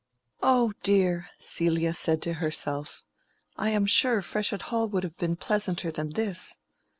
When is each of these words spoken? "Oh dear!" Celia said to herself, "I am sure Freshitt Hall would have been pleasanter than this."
"Oh 0.41 0.73
dear!" 0.81 1.29
Celia 1.37 1.93
said 1.93 2.23
to 2.23 2.33
herself, 2.41 3.03
"I 3.55 3.69
am 3.69 3.85
sure 3.85 4.23
Freshitt 4.23 4.63
Hall 4.73 4.89
would 4.89 5.03
have 5.03 5.19
been 5.19 5.35
pleasanter 5.35 5.91
than 5.91 6.13
this." 6.13 6.57